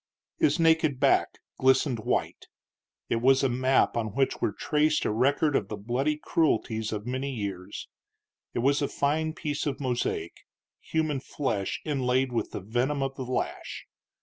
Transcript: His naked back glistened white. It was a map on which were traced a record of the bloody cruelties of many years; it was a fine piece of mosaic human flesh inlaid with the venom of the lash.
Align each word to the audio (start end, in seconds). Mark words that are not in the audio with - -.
His 0.39 0.59
naked 0.59 0.99
back 0.99 1.37
glistened 1.59 1.99
white. 1.99 2.47
It 3.07 3.17
was 3.17 3.43
a 3.43 3.49
map 3.49 3.95
on 3.95 4.15
which 4.15 4.41
were 4.41 4.51
traced 4.51 5.05
a 5.05 5.11
record 5.11 5.55
of 5.55 5.67
the 5.67 5.77
bloody 5.77 6.17
cruelties 6.17 6.91
of 6.91 7.05
many 7.05 7.29
years; 7.29 7.87
it 8.55 8.63
was 8.65 8.81
a 8.81 8.87
fine 8.87 9.33
piece 9.33 9.67
of 9.67 9.79
mosaic 9.79 10.37
human 10.79 11.19
flesh 11.19 11.81
inlaid 11.85 12.31
with 12.31 12.49
the 12.49 12.61
venom 12.61 13.03
of 13.03 13.13
the 13.15 13.21
lash. 13.25 13.85